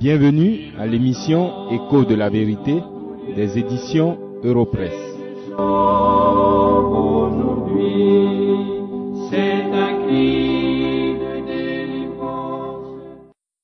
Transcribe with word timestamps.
Bienvenue 0.00 0.70
à 0.78 0.86
l'émission 0.86 1.72
Écho 1.72 2.04
de 2.04 2.14
la 2.14 2.30
vérité 2.30 2.80
des 3.34 3.58
éditions 3.58 4.16
Europresse. 4.44 4.92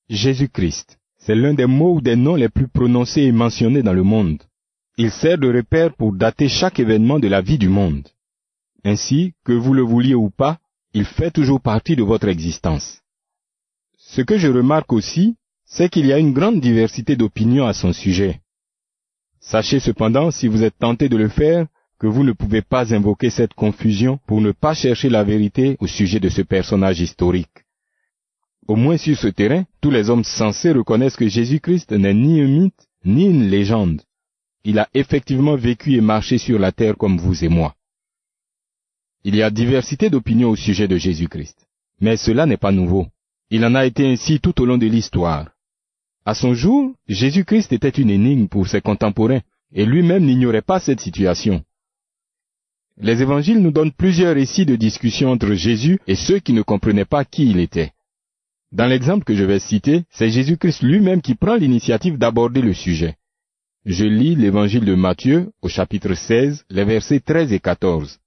Jésus-Christ, 0.09 0.97
c'est 1.19 1.35
l'un 1.35 1.53
des 1.53 1.67
mots 1.67 1.93
ou 1.93 2.01
des 2.01 2.17
noms 2.17 2.35
les 2.35 2.49
plus 2.49 2.67
prononcés 2.67 3.21
et 3.21 3.31
mentionnés 3.31 3.81
dans 3.81 3.93
le 3.93 4.03
monde. 4.03 4.43
Il 4.97 5.11
sert 5.11 5.37
de 5.37 5.47
repère 5.47 5.93
pour 5.93 6.11
dater 6.11 6.49
chaque 6.49 6.81
événement 6.81 7.19
de 7.19 7.29
la 7.29 7.39
vie 7.39 7.57
du 7.57 7.69
monde. 7.69 8.09
Ainsi, 8.83 9.31
que 9.45 9.53
vous 9.53 9.73
le 9.73 9.83
vouliez 9.83 10.15
ou 10.15 10.31
pas, 10.31 10.57
il 10.93 11.05
fait 11.05 11.31
toujours 11.31 11.61
partie 11.61 11.95
de 11.95 12.03
votre 12.03 12.27
existence. 12.27 12.99
Ce 13.97 14.19
que 14.19 14.37
je 14.37 14.49
remarque 14.49 14.91
aussi, 14.91 15.37
c'est 15.65 15.89
qu'il 15.89 16.05
y 16.05 16.13
a 16.13 16.19
une 16.19 16.33
grande 16.33 16.61
diversité 16.61 17.15
d'opinions 17.15 17.65
à 17.65 17.73
son 17.73 17.91
sujet. 17.93 18.39
Sachez 19.39 19.79
cependant, 19.79 20.31
si 20.31 20.47
vous 20.47 20.63
êtes 20.63 20.77
tenté 20.77 21.09
de 21.09 21.17
le 21.17 21.29
faire, 21.29 21.67
que 21.99 22.07
vous 22.07 22.23
ne 22.23 22.33
pouvez 22.33 22.61
pas 22.61 22.93
invoquer 22.93 23.29
cette 23.29 23.53
confusion 23.53 24.19
pour 24.27 24.41
ne 24.41 24.51
pas 24.51 24.73
chercher 24.73 25.09
la 25.09 25.23
vérité 25.23 25.77
au 25.79 25.87
sujet 25.87 26.19
de 26.19 26.29
ce 26.29 26.41
personnage 26.41 26.99
historique. 26.99 27.63
Au 28.67 28.75
moins 28.75 28.97
sur 28.97 29.17
ce 29.17 29.27
terrain, 29.27 29.65
tous 29.81 29.91
les 29.91 30.09
hommes 30.09 30.23
sensés 30.23 30.71
reconnaissent 30.71 31.15
que 31.15 31.27
Jésus-Christ 31.27 31.91
n'est 31.91 32.13
ni 32.13 32.41
un 32.41 32.47
mythe, 32.47 32.87
ni 33.05 33.25
une 33.25 33.47
légende. 33.47 34.01
Il 34.63 34.79
a 34.79 34.89
effectivement 34.93 35.55
vécu 35.55 35.93
et 35.93 36.01
marché 36.01 36.37
sur 36.39 36.57
la 36.57 36.71
terre 36.71 36.97
comme 36.97 37.17
vous 37.17 37.43
et 37.43 37.49
moi. 37.49 37.75
Il 39.23 39.35
y 39.35 39.43
a 39.43 39.51
diversité 39.51 40.09
d'opinions 40.09 40.49
au 40.49 40.55
sujet 40.55 40.87
de 40.87 40.97
Jésus-Christ. 40.97 41.67
Mais 42.01 42.17
cela 42.17 42.45
n'est 42.45 42.57
pas 42.57 42.71
nouveau. 42.71 43.07
Il 43.49 43.63
en 43.63 43.75
a 43.75 43.85
été 43.85 44.11
ainsi 44.11 44.39
tout 44.39 44.59
au 44.59 44.65
long 44.65 44.77
de 44.77 44.87
l'histoire. 44.87 45.54
À 46.25 46.33
son 46.33 46.55
jour, 46.55 46.91
Jésus-Christ 47.07 47.71
était 47.71 47.89
une 47.89 48.09
énigme 48.09 48.47
pour 48.47 48.67
ses 48.67 48.81
contemporains, 48.81 49.41
et 49.71 49.85
lui-même 49.85 50.25
n'ignorait 50.25 50.63
pas 50.63 50.79
cette 50.79 50.99
situation. 50.99 51.63
Les 52.97 53.21
évangiles 53.21 53.61
nous 53.61 53.71
donnent 53.71 53.91
plusieurs 53.91 54.33
récits 54.33 54.65
de 54.65 54.75
discussions 54.75 55.31
entre 55.31 55.53
Jésus 55.53 55.99
et 56.07 56.15
ceux 56.15 56.39
qui 56.39 56.53
ne 56.53 56.63
comprenaient 56.63 57.05
pas 57.05 57.25
qui 57.25 57.49
il 57.49 57.59
était. 57.59 57.91
Dans 58.71 58.87
l'exemple 58.87 59.23
que 59.23 59.35
je 59.35 59.43
vais 59.43 59.59
citer, 59.59 60.03
c'est 60.09 60.31
Jésus-Christ 60.31 60.81
lui-même 60.81 61.21
qui 61.21 61.35
prend 61.35 61.55
l'initiative 61.55 62.17
d'aborder 62.17 62.61
le 62.61 62.73
sujet. 62.73 63.15
Je 63.85 64.05
lis 64.05 64.35
l'évangile 64.35 64.85
de 64.85 64.95
Matthieu 64.95 65.51
au 65.61 65.67
chapitre 65.67 66.15
16, 66.15 66.65
les 66.71 66.85
versets 66.85 67.19
13 67.19 67.53
et 67.53 67.59
14. 67.59 68.19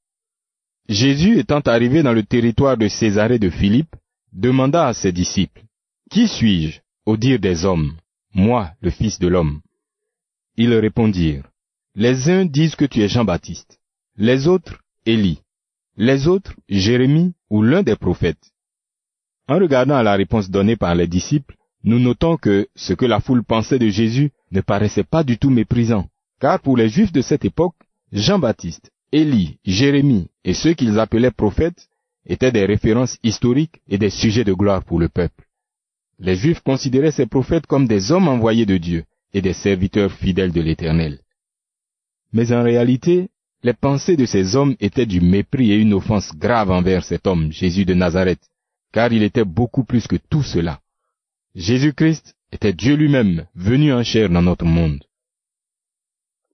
Jésus 0.89 1.39
étant 1.39 1.61
arrivé 1.61 2.03
dans 2.05 2.13
le 2.13 2.23
territoire 2.23 2.77
de 2.77 2.87
Césarée 2.87 3.41
de 3.41 3.51
Philippe, 3.51 3.97
demanda 4.33 4.87
à 4.87 4.95
ses 4.95 5.11
disciples, 5.11 5.63
Qui 6.11 6.29
suis-je? 6.29 6.81
Au 7.09 7.17
dire 7.17 7.39
des 7.39 7.65
hommes, 7.65 7.95
moi, 8.35 8.73
le 8.83 8.91
Fils 8.91 9.19
de 9.19 9.29
l'homme 9.29 9.63
Ils 10.59 10.75
répondirent, 10.75 11.49
Les 11.95 12.29
uns 12.29 12.45
disent 12.45 12.77
que 12.77 12.85
tu 12.85 13.01
es 13.01 13.09
Jean-Baptiste, 13.09 13.81
les 14.19 14.47
autres, 14.47 14.77
Élie, 15.07 15.41
les 15.97 16.29
autres, 16.29 16.53
Jérémie 16.69 17.33
ou 17.49 17.63
l'un 17.63 17.83
des 17.83 17.97
prophètes. 17.97 18.51
En 19.49 19.59
regardant 19.59 19.97
à 19.97 20.03
la 20.03 20.17
réponse 20.17 20.51
donnée 20.51 20.77
par 20.77 20.95
les 20.95 21.07
disciples, 21.07 21.57
nous 21.83 21.99
notons 21.99 22.37
que 22.37 22.69
ce 22.77 22.93
que 22.93 23.07
la 23.07 23.21
foule 23.21 23.43
pensait 23.43 23.79
de 23.79 23.89
Jésus 23.89 24.31
ne 24.51 24.61
paraissait 24.61 25.11
pas 25.15 25.25
du 25.25 25.39
tout 25.39 25.49
méprisant, 25.49 26.11
car 26.39 26.61
pour 26.61 26.77
les 26.77 26.91
Juifs 26.91 27.13
de 27.13 27.23
cette 27.23 27.47
époque, 27.47 27.77
Jean-Baptiste, 28.13 28.91
Élie, 29.13 29.57
Jérémie 29.65 30.29
et 30.45 30.53
ceux 30.53 30.75
qu'ils 30.75 30.99
appelaient 30.99 31.31
prophètes 31.31 31.89
étaient 32.27 32.53
des 32.53 32.67
références 32.67 33.17
historiques 33.23 33.81
et 33.89 33.97
des 33.97 34.11
sujets 34.11 34.45
de 34.45 34.53
gloire 34.53 34.85
pour 34.85 35.01
le 35.01 35.09
peuple. 35.09 35.48
Les 36.19 36.37
Juifs 36.37 36.61
considéraient 36.61 37.13
ces 37.13 37.27
prophètes 37.27 37.67
comme 37.67 37.87
des 37.87 38.11
hommes 38.11 38.29
envoyés 38.29 38.67
de 38.67 38.77
Dieu 38.77 39.05
et 39.33 39.41
des 39.41 39.53
serviteurs 39.53 40.13
fidèles 40.13 40.53
de 40.53 40.61
l'Éternel. 40.61 41.21
Mais 42.33 42.53
en 42.53 42.63
réalité, 42.63 43.31
les 43.63 43.75
pensées 43.75 44.17
de 44.17 44.27
ces 44.27 44.57
hommes 44.57 44.77
étaient 44.81 45.07
du 45.07 45.21
mépris 45.21 45.73
et 45.73 45.77
une 45.77 45.95
offense 45.95 46.33
grave 46.37 46.71
envers 46.71 47.05
cet 47.05 47.27
homme, 47.27 47.53
Jésus 47.53 47.85
de 47.85 47.95
Nazareth, 47.95 48.41
car 48.93 49.13
il 49.13 49.23
était 49.23 49.45
beaucoup 49.45 49.85
plus 49.85 50.07
que 50.07 50.17
tout 50.17 50.43
cela. 50.43 50.81
Jésus-Christ 51.55 52.35
était 52.53 52.73
Dieu 52.73 52.95
lui-même, 52.95 53.47
venu 53.55 53.93
en 53.93 54.03
chair 54.03 54.29
dans 54.29 54.43
notre 54.43 54.65
monde. 54.65 55.05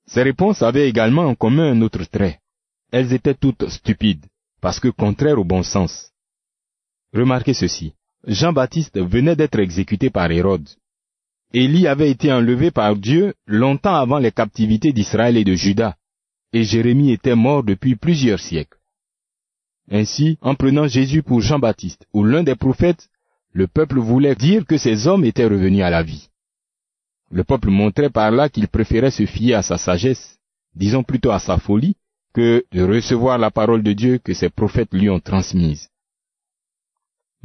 Ces 0.06 0.22
réponses 0.22 0.62
avaient 0.62 0.88
également 0.88 1.26
en 1.26 1.34
commun 1.34 1.72
un 1.72 1.80
autre 1.82 2.04
trait. 2.04 2.40
Elles 2.92 3.12
étaient 3.12 3.34
toutes 3.34 3.68
stupides, 3.68 4.26
parce 4.60 4.80
que 4.80 4.88
contraires 4.88 5.38
au 5.38 5.44
bon 5.44 5.62
sens. 5.62 6.10
Remarquez 7.12 7.54
ceci. 7.54 7.94
Jean-Baptiste 8.26 8.98
venait 8.98 9.36
d'être 9.36 9.58
exécuté 9.58 10.10
par 10.10 10.30
Hérode. 10.30 10.68
Élie 11.52 11.86
avait 11.86 12.10
été 12.10 12.32
enlevé 12.32 12.70
par 12.70 12.96
Dieu 12.96 13.34
longtemps 13.46 13.94
avant 13.94 14.18
les 14.18 14.32
captivités 14.32 14.92
d'Israël 14.92 15.36
et 15.36 15.44
de 15.44 15.54
Juda, 15.54 15.96
et 16.52 16.64
Jérémie 16.64 17.12
était 17.12 17.36
mort 17.36 17.62
depuis 17.62 17.96
plusieurs 17.96 18.40
siècles. 18.40 18.78
Ainsi, 19.90 20.38
en 20.40 20.54
prenant 20.54 20.86
Jésus 20.86 21.22
pour 21.22 21.42
Jean-Baptiste 21.42 22.06
ou 22.14 22.24
l'un 22.24 22.42
des 22.42 22.54
prophètes, 22.54 23.08
le 23.52 23.66
peuple 23.68 23.98
voulait 23.98 24.34
dire 24.34 24.64
que 24.66 24.78
ces 24.78 25.06
hommes 25.06 25.24
étaient 25.24 25.44
revenus 25.46 25.84
à 25.84 25.90
la 25.90 26.02
vie. 26.02 26.28
Le 27.30 27.44
peuple 27.44 27.68
montrait 27.68 28.10
par 28.10 28.30
là 28.30 28.48
qu'il 28.48 28.68
préférait 28.68 29.10
se 29.10 29.26
fier 29.26 29.54
à 29.54 29.62
sa 29.62 29.76
sagesse, 29.76 30.38
disons 30.74 31.02
plutôt 31.02 31.30
à 31.30 31.38
sa 31.38 31.58
folie, 31.58 31.96
que 32.32 32.64
de 32.72 32.82
recevoir 32.82 33.38
la 33.38 33.50
parole 33.50 33.82
de 33.82 33.92
Dieu 33.92 34.18
que 34.18 34.34
ses 34.34 34.48
prophètes 34.48 34.92
lui 34.92 35.10
ont 35.10 35.20
transmise. 35.20 35.88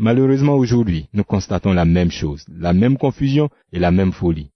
Malheureusement 0.01 0.55
aujourd'hui, 0.55 1.09
nous 1.11 1.25
constatons 1.25 1.73
la 1.73 1.83
même 1.83 2.09
chose, 2.09 2.45
la 2.47 2.71
même 2.71 2.97
confusion 2.97 3.49
et 3.73 3.79
la 3.79 3.91
même 3.91 4.13
folie. 4.13 4.49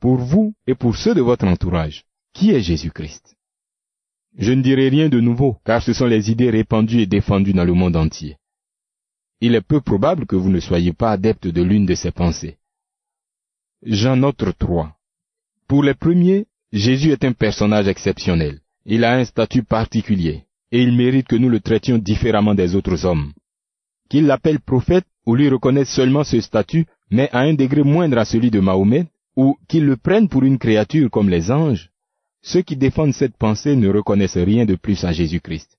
Pour 0.00 0.18
vous 0.18 0.52
et 0.66 0.74
pour 0.74 0.96
ceux 0.96 1.14
de 1.14 1.22
votre 1.22 1.46
entourage, 1.46 2.04
qui 2.34 2.50
est 2.50 2.60
Jésus-Christ? 2.60 3.36
Je 4.36 4.52
ne 4.52 4.60
dirai 4.60 4.90
rien 4.90 5.08
de 5.08 5.18
nouveau, 5.18 5.56
car 5.64 5.82
ce 5.82 5.94
sont 5.94 6.04
les 6.04 6.30
idées 6.30 6.50
répandues 6.50 7.00
et 7.00 7.06
défendues 7.06 7.54
dans 7.54 7.64
le 7.64 7.72
monde 7.72 7.96
entier. 7.96 8.36
Il 9.40 9.54
est 9.54 9.62
peu 9.62 9.80
probable 9.80 10.26
que 10.26 10.36
vous 10.36 10.50
ne 10.50 10.60
soyez 10.60 10.92
pas 10.92 11.10
adepte 11.10 11.46
de 11.46 11.62
l'une 11.62 11.86
de 11.86 11.94
ces 11.94 12.10
pensées. 12.10 12.58
J'en 13.82 14.16
note 14.16 14.44
trois. 14.58 14.94
Pour 15.66 15.82
les 15.82 15.94
premiers, 15.94 16.44
Jésus 16.70 17.12
est 17.12 17.24
un 17.24 17.32
personnage 17.32 17.88
exceptionnel. 17.88 18.60
Il 18.84 19.04
a 19.04 19.14
un 19.14 19.24
statut 19.24 19.62
particulier, 19.62 20.44
et 20.70 20.82
il 20.82 20.94
mérite 20.94 21.28
que 21.28 21.36
nous 21.36 21.48
le 21.48 21.60
traitions 21.60 21.96
différemment 21.96 22.54
des 22.54 22.74
autres 22.74 23.06
hommes 23.06 23.32
qu'il 24.08 24.26
l'appelle 24.26 24.60
prophète 24.60 25.04
ou 25.26 25.34
lui 25.34 25.48
reconnaisse 25.48 25.90
seulement 25.90 26.24
ce 26.24 26.40
statut, 26.40 26.86
mais 27.10 27.28
à 27.32 27.40
un 27.40 27.54
degré 27.54 27.82
moindre 27.82 28.18
à 28.18 28.24
celui 28.24 28.50
de 28.50 28.60
Mahomet, 28.60 29.06
ou 29.36 29.56
qu'il 29.68 29.84
le 29.84 29.96
prenne 29.96 30.28
pour 30.28 30.42
une 30.42 30.58
créature 30.58 31.10
comme 31.10 31.28
les 31.28 31.50
anges, 31.50 31.90
ceux 32.42 32.62
qui 32.62 32.76
défendent 32.76 33.14
cette 33.14 33.36
pensée 33.36 33.76
ne 33.76 33.88
reconnaissent 33.88 34.38
rien 34.38 34.64
de 34.64 34.74
plus 34.74 35.04
à 35.04 35.12
Jésus-Christ. 35.12 35.76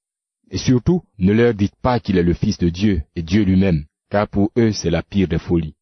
Et 0.52 0.58
surtout, 0.58 1.04
ne 1.18 1.34
leur 1.34 1.54
dites 1.54 1.76
pas 1.82 2.00
qu'il 2.00 2.18
est 2.18 2.24
le 2.24 2.34
Fils 2.34 2.58
de 2.58 2.70
Dieu 2.70 3.04
et 3.16 3.22
Dieu 3.22 3.44
lui-même, 3.44 3.86
car 4.10 4.28
pour 4.28 4.52
eux 4.58 4.72
c'est 4.72 4.90
la 4.90 5.04
pire 5.04 5.28
des 5.28 5.40
folies. 5.40 5.76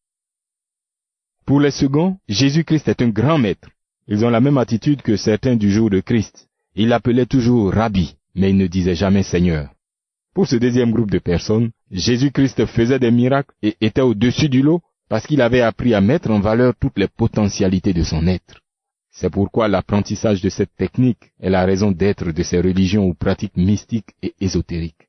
Pour 1.46 1.60
les 1.60 1.70
seconds, 1.70 2.18
Jésus-Christ 2.28 2.88
est 2.88 3.02
un 3.02 3.08
grand 3.08 3.38
maître. 3.38 3.70
Ils 4.06 4.24
ont 4.24 4.30
la 4.30 4.40
même 4.40 4.58
attitude 4.58 5.02
que 5.02 5.16
certains 5.16 5.56
du 5.56 5.70
jour 5.70 5.90
de 5.90 6.00
Christ. 6.00 6.48
Ils 6.74 6.88
l'appelaient 6.88 7.26
toujours 7.26 7.72
Rabbi, 7.72 8.16
mais 8.34 8.50
ils 8.50 8.56
ne 8.56 8.66
disaient 8.66 8.94
jamais 8.94 9.22
Seigneur. 9.22 9.70
Pour 10.34 10.46
ce 10.46 10.56
deuxième 10.56 10.92
groupe 10.92 11.10
de 11.10 11.18
personnes, 11.18 11.70
Jésus-Christ 11.90 12.66
faisait 12.66 12.98
des 12.98 13.10
miracles 13.10 13.54
et 13.62 13.76
était 13.80 14.02
au-dessus 14.02 14.48
du 14.48 14.62
lot 14.62 14.82
parce 15.08 15.26
qu'il 15.26 15.40
avait 15.40 15.62
appris 15.62 15.94
à 15.94 16.00
mettre 16.00 16.30
en 16.30 16.40
valeur 16.40 16.74
toutes 16.78 16.98
les 16.98 17.08
potentialités 17.08 17.94
de 17.94 18.02
son 18.02 18.26
être. 18.26 18.60
C'est 19.10 19.30
pourquoi 19.30 19.68
l'apprentissage 19.68 20.42
de 20.42 20.48
cette 20.48 20.74
technique 20.76 21.32
est 21.40 21.50
la 21.50 21.64
raison 21.64 21.90
d'être 21.90 22.30
de 22.30 22.42
ces 22.42 22.60
religions 22.60 23.06
ou 23.06 23.14
pratiques 23.14 23.56
mystiques 23.56 24.14
et 24.22 24.34
ésotériques. 24.40 25.08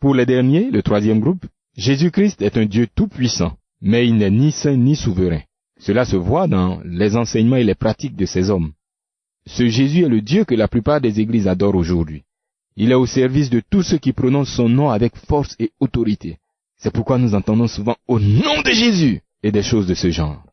Pour 0.00 0.14
les 0.14 0.26
derniers, 0.26 0.70
le 0.70 0.82
troisième 0.82 1.20
groupe, 1.20 1.44
Jésus-Christ 1.76 2.40
est 2.42 2.56
un 2.56 2.66
Dieu 2.66 2.88
tout-puissant, 2.94 3.56
mais 3.80 4.08
il 4.08 4.16
n'est 4.16 4.30
ni 4.30 4.50
saint 4.50 4.76
ni 4.76 4.96
souverain. 4.96 5.42
Cela 5.78 6.04
se 6.04 6.16
voit 6.16 6.48
dans 6.48 6.80
les 6.84 7.16
enseignements 7.16 7.56
et 7.56 7.64
les 7.64 7.74
pratiques 7.74 8.16
de 8.16 8.26
ces 8.26 8.50
hommes. 8.50 8.72
Ce 9.46 9.66
Jésus 9.68 10.04
est 10.04 10.08
le 10.08 10.20
Dieu 10.20 10.44
que 10.44 10.54
la 10.54 10.68
plupart 10.68 11.00
des 11.00 11.20
églises 11.20 11.48
adorent 11.48 11.76
aujourd'hui. 11.76 12.24
Il 12.80 12.92
est 12.92 12.94
au 12.94 13.06
service 13.06 13.50
de 13.50 13.60
tous 13.68 13.82
ceux 13.82 13.98
qui 13.98 14.12
prononcent 14.12 14.54
son 14.54 14.68
nom 14.68 14.88
avec 14.88 15.16
force 15.16 15.56
et 15.58 15.72
autorité. 15.80 16.38
C'est 16.76 16.92
pourquoi 16.92 17.18
nous 17.18 17.34
entendons 17.34 17.66
souvent 17.66 17.96
au 18.06 18.20
nom 18.20 18.62
de 18.64 18.70
Jésus 18.70 19.20
et 19.42 19.50
des 19.50 19.64
choses 19.64 19.88
de 19.88 19.94
ce 19.94 20.12
genre. 20.12 20.44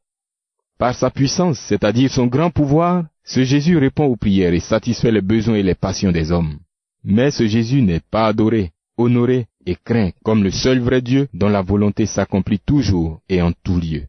Par 0.79 0.95
sa 0.95 1.11
puissance, 1.11 1.59
c'est-à-dire 1.59 2.09
son 2.09 2.25
grand 2.25 2.49
pouvoir, 2.49 3.05
ce 3.23 3.43
Jésus 3.43 3.77
répond 3.77 4.05
aux 4.05 4.15
prières 4.15 4.55
et 4.55 4.59
satisfait 4.59 5.11
les 5.11 5.21
besoins 5.21 5.57
et 5.57 5.61
les 5.61 5.75
passions 5.75 6.11
des 6.11 6.31
hommes. 6.31 6.57
Mais 7.03 7.29
ce 7.29 7.45
Jésus 7.45 7.83
n'est 7.83 7.99
pas 7.99 8.25
adoré, 8.25 8.71
honoré 8.97 9.45
et 9.67 9.75
craint 9.75 10.09
comme 10.23 10.43
le 10.43 10.49
seul 10.49 10.79
vrai 10.79 11.03
Dieu 11.03 11.27
dont 11.31 11.49
la 11.49 11.61
volonté 11.61 12.07
s'accomplit 12.07 12.57
toujours 12.57 13.21
et 13.29 13.43
en 13.43 13.51
tout 13.51 13.79
lieu. 13.79 14.05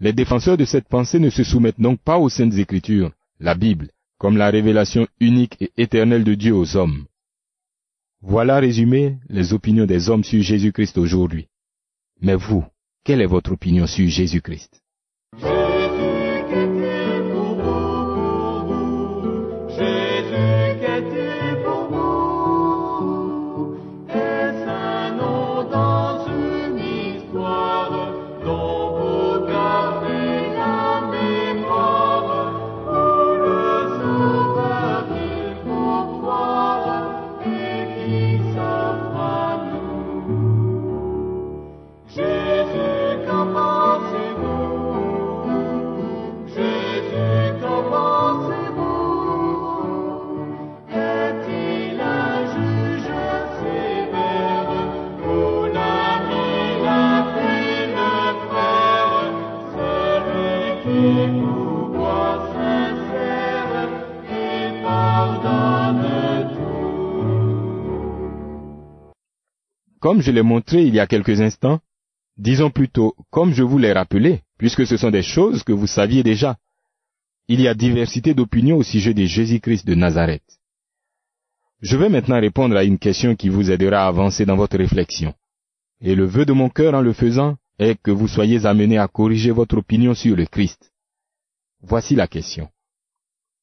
Les 0.00 0.14
défenseurs 0.14 0.56
de 0.56 0.64
cette 0.64 0.88
pensée 0.88 1.18
ne 1.18 1.28
se 1.28 1.44
soumettent 1.44 1.78
donc 1.78 2.00
pas 2.00 2.16
aux 2.16 2.30
saintes 2.30 2.54
écritures, 2.54 3.12
la 3.38 3.54
Bible, 3.54 3.90
comme 4.16 4.38
la 4.38 4.48
révélation 4.48 5.06
unique 5.20 5.58
et 5.60 5.70
éternelle 5.76 6.24
de 6.24 6.32
Dieu 6.32 6.54
aux 6.54 6.74
hommes. 6.74 7.04
Voilà 8.20 8.58
résumé 8.58 9.18
les 9.28 9.52
opinions 9.52 9.86
des 9.86 10.10
hommes 10.10 10.24
sur 10.24 10.42
Jésus-Christ 10.42 10.98
aujourd'hui. 10.98 11.46
Mais 12.20 12.34
vous, 12.34 12.64
quelle 13.04 13.20
est 13.20 13.26
votre 13.26 13.52
opinion 13.52 13.86
sur 13.86 14.08
Jésus-Christ? 14.08 14.82
Comme 70.00 70.20
je 70.22 70.30
l'ai 70.30 70.42
montré 70.42 70.84
il 70.84 70.94
y 70.94 71.00
a 71.00 71.06
quelques 71.06 71.40
instants, 71.40 71.80
disons 72.36 72.70
plutôt 72.70 73.14
comme 73.30 73.52
je 73.52 73.62
vous 73.62 73.78
l'ai 73.78 73.92
rappelé, 73.92 74.42
puisque 74.56 74.86
ce 74.86 74.96
sont 74.96 75.10
des 75.10 75.22
choses 75.22 75.62
que 75.64 75.72
vous 75.72 75.86
saviez 75.86 76.22
déjà. 76.22 76.56
Il 77.48 77.60
y 77.60 77.68
a 77.68 77.74
diversité 77.74 78.34
d'opinions 78.34 78.76
au 78.76 78.82
sujet 78.82 79.14
de 79.14 79.24
Jésus-Christ 79.24 79.86
de 79.86 79.94
Nazareth. 79.94 80.58
Je 81.80 81.96
vais 81.96 82.08
maintenant 82.08 82.40
répondre 82.40 82.76
à 82.76 82.84
une 82.84 82.98
question 82.98 83.34
qui 83.34 83.48
vous 83.48 83.70
aidera 83.70 84.04
à 84.04 84.08
avancer 84.08 84.44
dans 84.44 84.56
votre 84.56 84.76
réflexion. 84.76 85.34
Et 86.00 86.14
le 86.14 86.26
vœu 86.26 86.44
de 86.44 86.52
mon 86.52 86.68
cœur 86.68 86.94
en 86.94 87.00
le 87.00 87.12
faisant 87.12 87.56
est 87.78 88.00
que 88.00 88.10
vous 88.10 88.28
soyez 88.28 88.66
amenés 88.66 88.98
à 88.98 89.08
corriger 89.08 89.50
votre 89.50 89.78
opinion 89.78 90.14
sur 90.14 90.36
le 90.36 90.46
Christ. 90.46 90.92
Voici 91.80 92.14
la 92.14 92.26
question. 92.26 92.68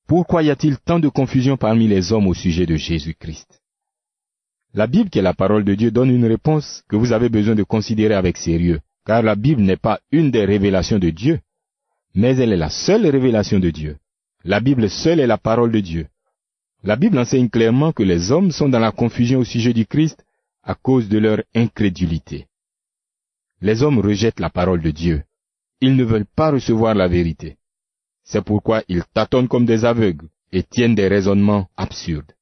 Pourquoi 0.07 0.43
y 0.43 0.49
a-t-il 0.49 0.77
tant 0.79 0.99
de 0.99 1.09
confusion 1.09 1.57
parmi 1.57 1.87
les 1.87 2.11
hommes 2.11 2.27
au 2.27 2.33
sujet 2.33 2.65
de 2.65 2.75
Jésus-Christ? 2.75 3.61
La 4.75 4.87
Bible, 4.87 5.09
qui 5.09 5.19
est 5.19 5.21
la 5.21 5.33
parole 5.33 5.63
de 5.63 5.73
Dieu, 5.73 5.89
donne 5.89 6.09
une 6.09 6.25
réponse 6.25 6.83
que 6.89 6.97
vous 6.97 7.13
avez 7.13 7.29
besoin 7.29 7.55
de 7.55 7.63
considérer 7.63 8.13
avec 8.13 8.35
sérieux, 8.35 8.81
car 9.05 9.23
la 9.23 9.35
Bible 9.35 9.61
n'est 9.61 9.77
pas 9.77 10.01
une 10.11 10.31
des 10.31 10.43
révélations 10.43 10.99
de 10.99 11.11
Dieu, 11.11 11.39
mais 12.13 12.35
elle 12.35 12.51
est 12.51 12.57
la 12.57 12.69
seule 12.69 13.07
révélation 13.07 13.59
de 13.59 13.69
Dieu. 13.69 13.95
La 14.43 14.59
Bible 14.59 14.89
seule 14.89 15.21
est 15.21 15.27
la 15.27 15.37
parole 15.37 15.71
de 15.71 15.79
Dieu. 15.79 16.07
La 16.83 16.97
Bible 16.97 17.17
enseigne 17.17 17.49
clairement 17.49 17.93
que 17.93 18.03
les 18.03 18.33
hommes 18.33 18.51
sont 18.51 18.67
dans 18.67 18.79
la 18.79 18.91
confusion 18.91 19.39
au 19.39 19.43
sujet 19.45 19.71
du 19.71 19.85
Christ 19.85 20.25
à 20.61 20.75
cause 20.75 21.07
de 21.07 21.19
leur 21.19 21.41
incrédulité. 21.55 22.47
Les 23.61 23.81
hommes 23.81 23.99
rejettent 23.99 24.41
la 24.41 24.49
parole 24.49 24.81
de 24.81 24.91
Dieu. 24.91 25.23
Ils 25.79 25.95
ne 25.95 26.03
veulent 26.03 26.27
pas 26.35 26.51
recevoir 26.51 26.95
la 26.95 27.07
vérité. 27.07 27.55
C'est 28.25 28.43
pourquoi 28.43 28.83
ils 28.89 29.05
tâtonnent 29.13 29.47
comme 29.47 29.65
des 29.65 29.85
aveugles 29.85 30.27
et 30.51 30.63
tiennent 30.63 30.95
des 30.95 31.07
raisonnements 31.07 31.69
absurdes. 31.77 32.34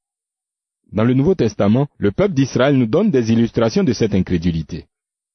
Dans 0.93 1.03
le 1.03 1.15
Nouveau 1.15 1.33
Testament, 1.33 1.87
le 1.97 2.11
peuple 2.11 2.35
d'Israël 2.35 2.77
nous 2.77 2.85
donne 2.85 3.09
des 3.09 3.31
illustrations 3.31 3.83
de 3.83 3.93
cette 3.93 4.13
incrédulité. 4.13 4.85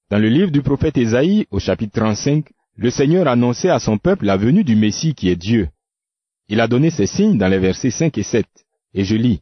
Dans 0.08 0.18
le 0.18 0.28
livre 0.28 0.52
du 0.52 0.62
prophète 0.62 0.96
Ésaïe, 0.96 1.46
au 1.50 1.58
chapitre 1.58 1.98
35, 2.00 2.46
le 2.76 2.90
Seigneur 2.90 3.26
annonçait 3.26 3.68
à 3.68 3.80
son 3.80 3.98
peuple 3.98 4.24
la 4.24 4.36
venue 4.36 4.62
du 4.62 4.76
Messie 4.76 5.14
qui 5.14 5.28
est 5.28 5.36
Dieu. 5.36 5.68
Il 6.48 6.60
a 6.60 6.68
donné 6.68 6.90
ses 6.90 7.06
signes 7.06 7.38
dans 7.38 7.48
les 7.48 7.58
versets 7.58 7.90
5 7.90 8.16
et 8.16 8.22
7, 8.22 8.46
et 8.94 9.02
je 9.02 9.16
lis, 9.16 9.40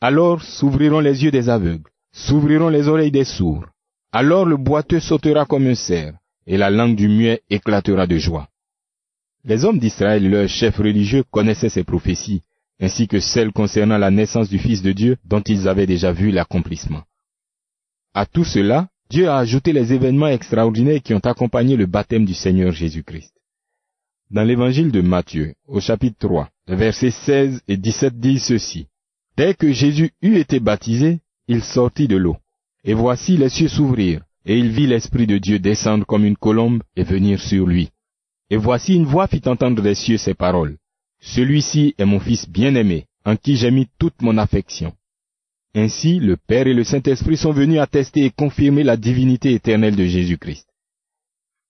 Alors 0.00 0.42
s'ouvriront 0.42 1.00
les 1.00 1.22
yeux 1.22 1.30
des 1.30 1.50
aveugles, 1.50 1.90
s'ouvriront 2.12 2.70
les 2.70 2.88
oreilles 2.88 3.10
des 3.10 3.24
sourds, 3.24 3.66
alors 4.10 4.46
le 4.46 4.56
boiteux 4.56 5.00
sautera 5.00 5.44
comme 5.44 5.66
un 5.66 5.74
cerf, 5.74 6.14
et 6.46 6.56
la 6.56 6.70
langue 6.70 6.96
du 6.96 7.08
muet 7.08 7.42
éclatera 7.50 8.06
de 8.06 8.16
joie. 8.16 8.48
Les 9.44 9.66
hommes 9.66 9.78
d'Israël 9.78 10.28
leurs 10.28 10.48
chefs 10.48 10.78
religieux 10.78 11.24
connaissaient 11.30 11.68
ces 11.68 11.84
prophéties, 11.84 12.42
ainsi 12.82 13.06
que 13.06 13.20
celles 13.20 13.52
concernant 13.52 13.96
la 13.96 14.10
naissance 14.10 14.48
du 14.48 14.58
Fils 14.58 14.82
de 14.82 14.90
Dieu 14.92 15.16
dont 15.24 15.40
ils 15.40 15.68
avaient 15.68 15.86
déjà 15.86 16.12
vu 16.12 16.32
l'accomplissement. 16.32 17.02
À 18.12 18.26
tout 18.26 18.44
cela, 18.44 18.88
Dieu 19.08 19.28
a 19.28 19.38
ajouté 19.38 19.72
les 19.72 19.92
événements 19.92 20.26
extraordinaires 20.26 21.00
qui 21.02 21.14
ont 21.14 21.20
accompagné 21.20 21.76
le 21.76 21.86
baptême 21.86 22.24
du 22.24 22.34
Seigneur 22.34 22.72
Jésus-Christ. 22.72 23.32
Dans 24.32 24.42
l'évangile 24.42 24.90
de 24.90 25.00
Matthieu, 25.00 25.54
au 25.68 25.80
chapitre 25.80 26.16
3, 26.18 26.48
les 26.66 26.76
versets 26.76 27.10
16 27.10 27.62
et 27.68 27.76
17 27.76 28.18
disent 28.18 28.44
ceci. 28.44 28.88
Dès 29.36 29.54
que 29.54 29.70
Jésus 29.72 30.10
eut 30.20 30.36
été 30.36 30.58
baptisé, 30.58 31.20
il 31.46 31.62
sortit 31.62 32.08
de 32.08 32.16
l'eau. 32.16 32.36
Et 32.84 32.94
voici 32.94 33.36
les 33.36 33.48
cieux 33.48 33.68
s'ouvrir, 33.68 34.22
et 34.44 34.58
il 34.58 34.70
vit 34.70 34.88
l'Esprit 34.88 35.28
de 35.28 35.38
Dieu 35.38 35.60
descendre 35.60 36.04
comme 36.04 36.24
une 36.24 36.36
colombe 36.36 36.82
et 36.96 37.04
venir 37.04 37.40
sur 37.40 37.66
lui. 37.66 37.90
Et 38.50 38.56
voici 38.56 38.94
une 38.94 39.04
voix 39.04 39.28
fit 39.28 39.42
entendre 39.46 39.82
des 39.82 39.94
cieux 39.94 40.18
ces 40.18 40.34
paroles. 40.34 40.78
Celui-ci 41.22 41.94
est 41.98 42.04
mon 42.04 42.18
Fils 42.18 42.48
bien-aimé, 42.48 43.06
en 43.24 43.36
qui 43.36 43.56
j'ai 43.56 43.70
mis 43.70 43.88
toute 43.98 44.20
mon 44.22 44.36
affection. 44.38 44.92
Ainsi, 45.74 46.18
le 46.18 46.36
Père 46.36 46.66
et 46.66 46.74
le 46.74 46.84
Saint-Esprit 46.84 47.36
sont 47.36 47.52
venus 47.52 47.78
attester 47.78 48.24
et 48.24 48.30
confirmer 48.30 48.82
la 48.82 48.96
divinité 48.96 49.54
éternelle 49.54 49.96
de 49.96 50.04
Jésus-Christ. 50.04 50.68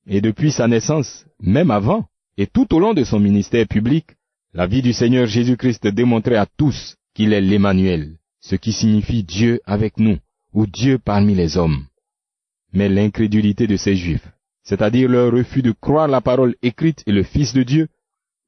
Et 0.07 0.23
depuis 0.23 0.51
sa 0.51 0.67
naissance, 0.67 1.27
même 1.39 1.71
avant, 1.71 2.07
et 2.39 2.47
tout 2.47 2.75
au 2.75 2.81
long 2.81 2.95
de 2.95 3.05
son 3.05 3.21
ministère 3.21 3.69
public, 3.69 4.07
la 4.55 4.67
vie 4.67 4.83
du 4.83 4.95
Seigneur 4.95 5.27
Jésus-Christ 5.27 5.87
démontrait 5.87 6.37
à 6.37 6.47
tous 6.47 6.97
qu'il 7.15 7.35
est 7.35 7.41
l'Emmanuel, 7.43 8.17
ce 8.41 8.57
qui 8.57 8.73
signifie 8.73 9.23
Dieu 9.23 9.61
avec 9.67 9.99
nous, 9.99 10.19
ou 10.55 10.67
Dieu 10.67 10.99
parmi 10.99 11.35
les 11.35 11.59
hommes. 11.59 11.87
Mais 12.73 12.89
l'incrédulité 12.89 13.67
de 13.67 13.77
ces 13.77 13.97
Juifs, 13.97 14.27
c'est-à-dire 14.65 15.11
leur 15.11 15.31
refus 15.31 15.63
de 15.63 15.73
croire 15.73 16.09
la 16.09 16.23
parole 16.23 16.57
écrite 16.63 17.03
et 17.07 17.13
le 17.13 17.23
Fils 17.23 17.53
de 17.53 17.63
Dieu, 17.63 17.89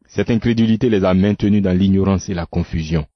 cette 0.06 0.30
incrédulité 0.30 0.90
les 0.90 1.04
a 1.04 1.14
maintenus 1.14 1.62
dans 1.62 1.76
l'ignorance 1.76 2.28
et 2.28 2.34
la 2.34 2.46
confusion. 2.46 3.06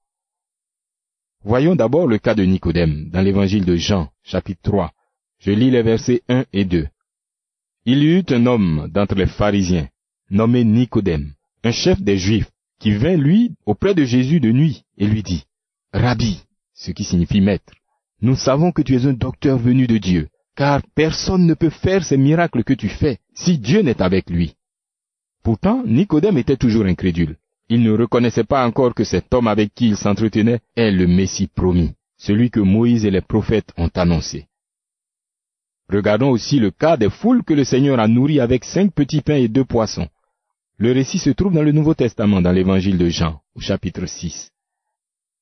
Voyons 1.43 1.75
d'abord 1.75 2.07
le 2.07 2.17
cas 2.17 2.35
de 2.35 2.43
Nicodème 2.43 3.09
dans 3.09 3.21
l'évangile 3.21 3.65
de 3.65 3.75
Jean, 3.75 4.09
chapitre 4.23 4.61
3. 4.63 4.91
Je 5.39 5.51
lis 5.51 5.71
les 5.71 5.83
versets 5.83 6.21
1 6.27 6.45
et 6.51 6.65
2. 6.65 6.87
Il 7.85 8.03
y 8.03 8.17
eut 8.17 8.25
un 8.29 8.45
homme 8.45 8.89
d'entre 8.91 9.15
les 9.15 9.25
pharisiens, 9.25 9.87
nommé 10.29 10.65
Nicodème, 10.65 11.33
un 11.63 11.71
chef 11.71 12.01
des 12.01 12.17
Juifs, 12.17 12.51
qui 12.79 12.91
vint, 12.91 13.15
lui, 13.15 13.55
auprès 13.65 13.95
de 13.95 14.03
Jésus 14.03 14.39
de 14.39 14.51
nuit, 14.51 14.83
et 14.97 15.07
lui 15.07 15.23
dit, 15.23 15.45
Rabbi, 15.93 16.43
ce 16.73 16.91
qui 16.91 17.03
signifie 17.03 17.41
maître, 17.41 17.73
nous 18.21 18.35
savons 18.35 18.71
que 18.71 18.81
tu 18.81 18.95
es 18.95 19.05
un 19.05 19.13
docteur 19.13 19.57
venu 19.57 19.87
de 19.87 19.97
Dieu, 19.97 20.27
car 20.55 20.81
personne 20.93 21.45
ne 21.45 21.53
peut 21.53 21.69
faire 21.69 22.03
ces 22.03 22.17
miracles 22.17 22.65
que 22.65 22.73
tu 22.73 22.89
fais 22.89 23.19
si 23.33 23.57
Dieu 23.57 23.81
n'est 23.81 24.01
avec 24.01 24.29
lui. 24.29 24.55
Pourtant, 25.43 25.83
Nicodème 25.85 26.37
était 26.37 26.57
toujours 26.57 26.85
incrédule. 26.85 27.37
Il 27.69 27.83
ne 27.83 27.91
reconnaissait 27.91 28.43
pas 28.43 28.65
encore 28.65 28.93
que 28.93 29.03
cet 29.03 29.33
homme 29.33 29.47
avec 29.47 29.73
qui 29.73 29.89
il 29.89 29.97
s'entretenait 29.97 30.59
est 30.75 30.91
le 30.91 31.07
Messie 31.07 31.47
promis, 31.47 31.91
celui 32.17 32.49
que 32.49 32.59
Moïse 32.59 33.05
et 33.05 33.11
les 33.11 33.21
prophètes 33.21 33.71
ont 33.77 33.91
annoncé. 33.95 34.47
Regardons 35.91 36.29
aussi 36.29 36.59
le 36.59 36.71
cas 36.71 36.97
des 36.97 37.09
foules 37.09 37.43
que 37.43 37.53
le 37.53 37.63
Seigneur 37.63 37.99
a 37.99 38.07
nourries 38.07 38.39
avec 38.39 38.63
cinq 38.63 38.93
petits 38.93 39.21
pains 39.21 39.35
et 39.35 39.47
deux 39.47 39.65
poissons. 39.65 40.07
Le 40.77 40.91
récit 40.91 41.19
se 41.19 41.31
trouve 41.31 41.53
dans 41.53 41.63
le 41.63 41.71
Nouveau 41.71 41.93
Testament, 41.93 42.41
dans 42.41 42.51
l'évangile 42.51 42.97
de 42.97 43.09
Jean, 43.09 43.41
au 43.55 43.59
chapitre 43.59 44.05
6. 44.05 44.51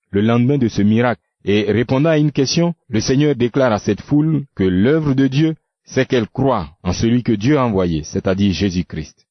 Le 0.10 0.22
lendemain 0.22 0.58
de 0.58 0.68
ce 0.68 0.82
miracle, 0.82 1.22
et 1.44 1.72
répondant 1.72 2.10
à 2.10 2.18
une 2.18 2.32
question, 2.32 2.74
le 2.90 3.00
Seigneur 3.02 3.36
déclare 3.36 3.72
à 3.72 3.80
cette 3.80 4.02
foule 4.02 4.46
que 4.56 4.64
l'œuvre 4.64 5.14
de 5.14 5.28
Dieu, 5.28 5.56
c'est 5.86 6.08
qu'elle 6.08 6.28
croit 6.28 6.70
en 6.84 6.92
celui 6.92 7.24
que 7.24 7.34
Dieu 7.34 7.58
a 7.58 7.66
envoyé, 7.66 8.04
c'est-à-dire 8.04 8.52
Jésus-Christ. 8.52 9.27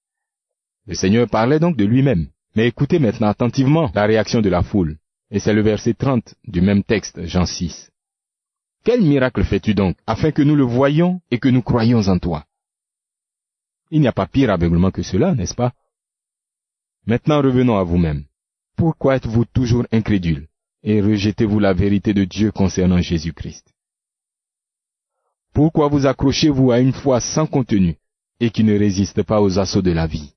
Le 0.86 0.94
Seigneur 0.94 1.28
parlait 1.28 1.58
donc 1.58 1.76
de 1.76 1.84
lui-même. 1.84 2.28
Mais 2.54 2.68
écoutez 2.68 2.98
maintenant 2.98 3.28
attentivement 3.28 3.90
la 3.94 4.06
réaction 4.06 4.40
de 4.40 4.48
la 4.48 4.62
foule. 4.62 4.96
Et 5.30 5.40
c'est 5.40 5.52
le 5.52 5.62
verset 5.62 5.94
30 5.94 6.34
du 6.44 6.60
même 6.60 6.84
texte, 6.84 7.24
Jean 7.26 7.44
6. 7.44 7.90
Quel 8.84 9.02
miracle 9.02 9.42
fais-tu 9.42 9.74
donc, 9.74 9.96
afin 10.06 10.30
que 10.30 10.42
nous 10.42 10.54
le 10.54 10.62
voyions 10.62 11.20
et 11.30 11.38
que 11.38 11.48
nous 11.48 11.62
croyions 11.62 12.06
en 12.06 12.18
toi? 12.18 12.44
Il 13.90 14.00
n'y 14.00 14.06
a 14.06 14.12
pas 14.12 14.26
pire 14.26 14.50
aveuglement 14.50 14.92
que 14.92 15.02
cela, 15.02 15.34
n'est-ce 15.34 15.54
pas? 15.54 15.72
Maintenant 17.04 17.42
revenons 17.42 17.76
à 17.76 17.82
vous-même. 17.82 18.24
Pourquoi 18.76 19.16
êtes-vous 19.16 19.44
toujours 19.44 19.86
incrédule 19.90 20.48
et 20.84 21.00
rejetez-vous 21.00 21.58
la 21.58 21.72
vérité 21.72 22.14
de 22.14 22.24
Dieu 22.24 22.52
concernant 22.52 23.00
Jésus-Christ? 23.00 23.74
Pourquoi 25.52 25.88
vous 25.88 26.06
accrochez-vous 26.06 26.70
à 26.70 26.78
une 26.78 26.92
foi 26.92 27.20
sans 27.20 27.46
contenu 27.46 27.96
et 28.38 28.50
qui 28.50 28.62
ne 28.62 28.78
résiste 28.78 29.24
pas 29.24 29.40
aux 29.40 29.58
assauts 29.58 29.82
de 29.82 29.90
la 29.90 30.06
vie? 30.06 30.35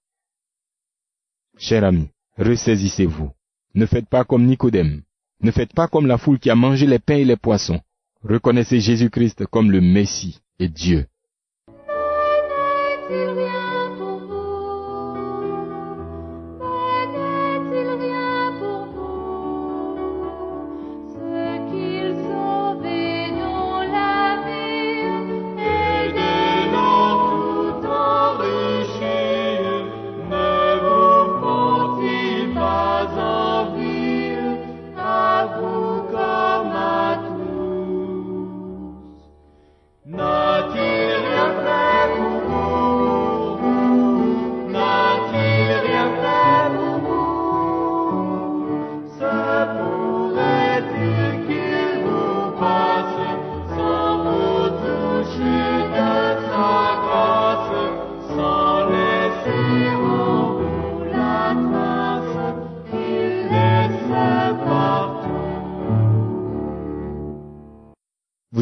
Cher 1.61 1.83
ami, 1.83 2.07
ressaisissez-vous. 2.37 3.31
Ne 3.75 3.85
faites 3.85 4.07
pas 4.07 4.23
comme 4.23 4.45
Nicodème. 4.45 5.01
Ne 5.41 5.51
faites 5.51 5.73
pas 5.73 5.89
comme 5.89 6.07
la 6.07 6.17
foule 6.17 6.39
qui 6.39 6.49
a 6.49 6.55
mangé 6.55 6.87
les 6.87 6.99
pains 6.99 7.17
et 7.17 7.25
les 7.25 7.35
poissons. 7.35 7.81
Reconnaissez 8.23 8.79
Jésus-Christ 8.79 9.45
comme 9.45 9.69
le 9.69 9.81
Messie 9.81 10.39
et 10.57 10.69
Dieu. 10.69 11.05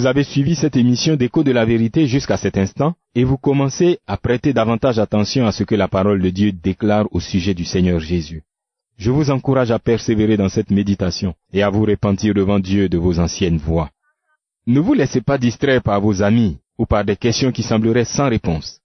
Avez 0.08 0.24
suivi 0.24 0.56
cette 0.56 0.76
émission 0.76 1.16
d'écho 1.16 1.44
de 1.44 1.52
la 1.52 1.66
vérité 1.66 2.08
jusqu'à 2.08 2.38
cet 2.38 2.58
instant 2.58 2.96
et 3.14 3.24
vous 3.24 3.38
commencez 3.38 4.00
à 4.08 4.18
prêter 4.18 4.54
davantage 4.54 5.00
attention 5.00 5.46
à 5.46 5.52
ce 5.52 5.64
que 5.64 5.76
la 5.76 5.88
parole 5.88 6.22
de 6.22 6.30
Dieu 6.30 6.52
déclare 6.52 7.08
au 7.12 7.20
sujet 7.20 7.54
du 7.54 7.66
Seigneur 7.66 8.00
Jésus. 8.00 8.44
Je 8.98 9.12
vous 9.12 9.30
encourage 9.30 9.70
à 9.72 9.80
persévérer 9.80 10.38
dans 10.38 10.50
cette 10.50 10.72
méditation 10.72 11.36
et 11.54 11.62
à 11.62 11.70
vous 11.70 11.84
repentir 11.84 12.34
devant 12.34 12.60
Dieu 12.60 12.90
de 12.90 12.98
vos 12.98 13.20
anciennes 13.20 13.58
voies. 13.58 13.92
Ne 14.66 14.80
vous 14.80 14.94
laissez 14.94 15.22
pas 15.22 15.38
distraire 15.38 15.84
par 15.84 16.02
vos 16.02 16.24
amis 16.24 16.58
ou 16.78 16.86
par 16.86 17.06
des 17.06 17.16
questions 17.16 17.52
qui 17.52 17.62
sembleraient 17.62 18.06
sans 18.06 18.30
réponse. 18.30 18.80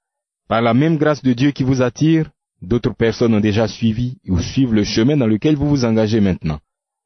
Par 0.48 0.60
la 0.60 0.74
même 0.74 0.98
grâce 0.98 1.22
de 1.22 1.32
Dieu 1.32 1.52
qui 1.52 1.62
vous 1.62 1.82
attire, 1.82 2.30
d'autres 2.60 2.94
personnes 2.94 3.34
ont 3.34 3.40
déjà 3.40 3.68
suivi 3.68 4.18
ou 4.28 4.38
suivent 4.40 4.74
le 4.74 4.84
chemin 4.84 5.16
dans 5.16 5.26
lequel 5.26 5.56
vous 5.56 5.68
vous 5.68 5.84
engagez 5.84 6.20
maintenant. 6.20 6.58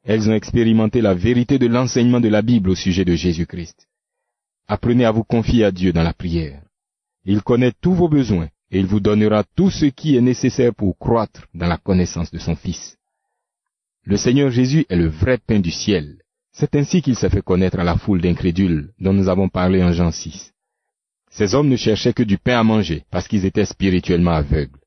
Elles 0.04 0.28
ont 0.30 0.34
expérimenté 0.34 1.00
la 1.00 1.14
vérité 1.14 1.58
de 1.58 1.66
l'enseignement 1.66 2.20
de 2.20 2.28
la 2.28 2.42
Bible 2.42 2.70
au 2.70 2.74
sujet 2.74 3.04
de 3.04 3.14
Jésus-Christ. 3.14 3.86
Apprenez 4.68 5.04
à 5.04 5.12
vous 5.12 5.22
confier 5.22 5.64
à 5.64 5.70
Dieu 5.70 5.92
dans 5.92 6.02
la 6.02 6.12
prière. 6.12 6.60
Il 7.24 7.42
connaît 7.42 7.72
tous 7.80 7.94
vos 7.94 8.08
besoins 8.08 8.48
et 8.70 8.80
il 8.80 8.86
vous 8.86 9.00
donnera 9.00 9.44
tout 9.54 9.70
ce 9.70 9.86
qui 9.86 10.16
est 10.16 10.20
nécessaire 10.20 10.74
pour 10.74 10.98
croître 10.98 11.46
dans 11.54 11.68
la 11.68 11.76
connaissance 11.78 12.32
de 12.32 12.38
son 12.38 12.56
Fils. 12.56 12.96
Le 14.04 14.16
Seigneur 14.16 14.50
Jésus 14.50 14.84
est 14.88 14.96
le 14.96 15.08
vrai 15.08 15.38
pain 15.38 15.60
du 15.60 15.70
ciel. 15.70 16.18
C'est 16.52 16.74
ainsi 16.74 17.00
qu'il 17.00 17.16
s'est 17.16 17.30
fait 17.30 17.42
connaître 17.42 17.78
à 17.78 17.84
la 17.84 17.96
foule 17.96 18.20
d'incrédules 18.20 18.92
dont 18.98 19.12
nous 19.12 19.28
avons 19.28 19.48
parlé 19.48 19.84
en 19.84 19.92
Jean 19.92 20.10
6. 20.10 20.52
Ces 21.30 21.54
hommes 21.54 21.68
ne 21.68 21.76
cherchaient 21.76 22.12
que 22.12 22.22
du 22.22 22.38
pain 22.38 22.58
à 22.58 22.64
manger 22.64 23.04
parce 23.10 23.28
qu'ils 23.28 23.44
étaient 23.44 23.64
spirituellement 23.64 24.32
aveugles. 24.32 24.80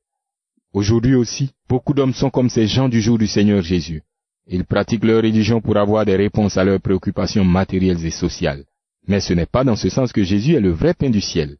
Aujourd'hui 0.74 1.14
aussi, 1.14 1.52
beaucoup 1.68 1.94
d'hommes 1.94 2.14
sont 2.14 2.30
comme 2.30 2.50
ces 2.50 2.66
gens 2.66 2.88
du 2.88 3.00
jour 3.00 3.18
du 3.18 3.26
Seigneur 3.26 3.62
Jésus. 3.62 4.02
Ils 4.46 4.64
pratiquent 4.64 5.04
leur 5.04 5.22
religion 5.22 5.60
pour 5.60 5.76
avoir 5.76 6.04
des 6.04 6.16
réponses 6.16 6.56
à 6.56 6.64
leurs 6.64 6.80
préoccupations 6.80 7.44
matérielles 7.44 8.04
et 8.04 8.10
sociales. 8.10 8.64
Mais 9.06 9.20
ce 9.20 9.32
n'est 9.32 9.46
pas 9.46 9.64
dans 9.64 9.76
ce 9.76 9.88
sens 9.88 10.12
que 10.12 10.22
Jésus 10.22 10.54
est 10.54 10.60
le 10.60 10.70
vrai 10.70 10.94
pain 10.94 11.10
du 11.10 11.20
ciel. 11.20 11.56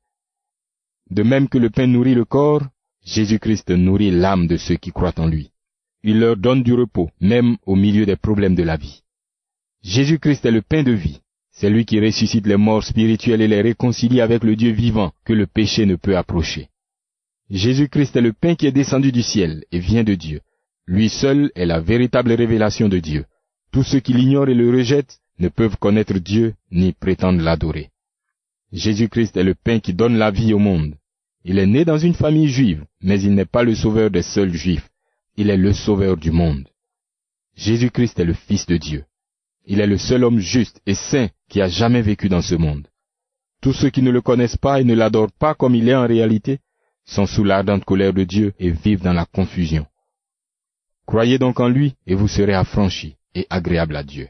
De 1.11 1.23
même 1.23 1.49
que 1.49 1.59
le 1.59 1.71
pain 1.71 1.87
nourrit 1.87 2.15
le 2.15 2.25
corps, 2.25 2.63
Jésus-Christ 3.05 3.71
nourrit 3.71 4.11
l'âme 4.11 4.47
de 4.47 4.57
ceux 4.57 4.77
qui 4.77 4.91
croient 4.91 5.19
en 5.19 5.27
lui. 5.27 5.51
Il 6.03 6.21
leur 6.21 6.37
donne 6.37 6.63
du 6.63 6.73
repos, 6.73 7.11
même 7.21 7.57
au 7.67 7.77
milieu 7.77 8.07
des 8.07 8.17
problèmes 8.17 8.55
de 8.55 8.63
la 8.63 8.77
vie. 8.77 9.03
Jésus-Christ 9.83 10.45
est 10.45 10.51
le 10.51 10.63
pain 10.63 10.83
de 10.83 10.93
vie. 10.93 11.21
C'est 11.51 11.71
lui 11.71 11.85
qui 11.85 12.01
ressuscite 12.01 12.47
les 12.47 12.57
morts 12.57 12.85
spirituels 12.85 13.43
et 13.43 13.49
les 13.49 13.61
réconcilie 13.61 14.21
avec 14.21 14.45
le 14.45 14.57
Dieu 14.57 14.71
vivant 14.71 15.13
que 15.25 15.33
le 15.33 15.47
péché 15.47 15.85
ne 15.85 15.97
peut 15.97 16.17
approcher. 16.17 16.69
Jésus-Christ 17.51 18.17
est 18.17 18.23
le 18.23 18.33
pain 18.33 18.55
qui 18.55 18.67
est 18.67 18.73
descendu 18.73 19.11
du 19.13 19.23
ciel 19.23 19.65
et 19.73 19.81
vient 19.81 20.05
de 20.05 20.15
Dieu. 20.15 20.41
Lui 20.87 21.09
seul 21.09 21.51
est 21.55 21.67
la 21.67 21.81
véritable 21.81 22.33
révélation 22.33 22.89
de 22.89 22.99
Dieu. 22.99 23.25
Tous 23.73 23.83
ceux 23.83 24.01
qui 24.01 24.13
l'ignorent 24.13 24.49
et 24.49 24.55
le 24.55 24.71
rejettent 24.71 25.20
ne 25.41 25.49
peuvent 25.49 25.77
connaître 25.77 26.19
Dieu 26.19 26.55
ni 26.71 26.93
prétendre 26.93 27.43
l'adorer. 27.43 27.91
Jésus-Christ 28.73 29.37
est 29.37 29.43
le 29.43 29.55
pain 29.55 29.81
qui 29.81 29.95
donne 29.95 30.17
la 30.17 30.31
vie 30.31 30.53
au 30.53 30.59
monde. 30.59 30.95
Il 31.45 31.59
est 31.59 31.67
né 31.67 31.85
dans 31.85 31.99
une 31.99 32.15
famille 32.15 32.49
juive, 32.49 32.85
mais 33.01 33.21
il 33.21 33.35
n'est 33.35 33.47
pas 33.47 33.65
le 33.65 33.75
sauveur 33.75 34.11
des 34.11 34.23
seuls 34.23 34.53
juifs. 34.53 34.89
Il 35.37 35.51
est 35.51 35.57
le 35.57 35.73
sauveur 35.73 36.17
du 36.17 36.31
monde. 36.31 36.69
Jésus-Christ 37.57 38.21
est 38.21 38.25
le 38.25 38.35
Fils 38.35 38.67
de 38.67 38.77
Dieu. 38.77 39.05
Il 39.67 39.81
est 39.81 39.87
le 39.87 39.99
seul 39.99 40.25
homme 40.25 40.39
juste 40.39 40.81
et 40.87 40.95
saint 40.95 41.29
qui 41.49 41.61
a 41.61 41.69
jamais 41.69 42.03
vécu 42.03 42.29
dans 42.29 42.43
ce 42.43 42.55
monde. 42.55 42.87
Tous 43.61 43.73
ceux 43.73 43.91
qui 43.91 44.03
ne 44.03 44.11
le 44.11 44.21
connaissent 44.21 44.57
pas 44.57 44.81
et 44.81 44.85
ne 44.85 44.95
l'adorent 44.95 45.33
pas 45.33 45.55
comme 45.55 45.75
il 45.75 45.89
est 45.89 45.95
en 45.95 46.07
réalité 46.07 46.61
sont 47.05 47.27
sous 47.27 47.45
l'ardente 47.45 47.85
colère 47.85 48.13
de 48.13 48.25
Dieu 48.25 48.53
et 48.59 48.71
vivent 48.71 49.03
dans 49.03 49.13
la 49.13 49.27
confusion. 49.27 49.87
Croyez 51.07 51.39
donc 51.39 51.61
en 51.61 51.69
lui 51.69 51.95
et 52.07 52.15
vous 52.15 52.29
serez 52.29 52.55
affranchis 52.55 53.17
et 53.35 53.47
agréables 53.51 53.97
à 53.97 54.05
Dieu. 54.05 54.29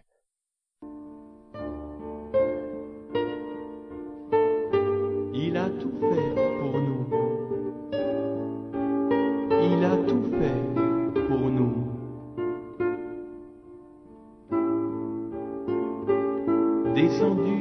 Descendu 16.94 17.60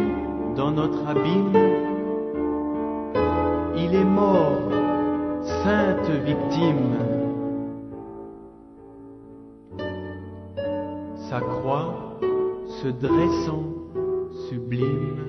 dans 0.56 0.72
notre 0.72 1.08
abîme, 1.08 1.54
il 3.78 3.96
est 3.96 4.04
mort, 4.04 4.58
sainte 5.64 6.10
victime. 6.26 6.98
Sa 11.30 11.40
croix 11.42 12.18
se 12.82 12.88
dressant 12.88 13.64
sublime 14.50 15.29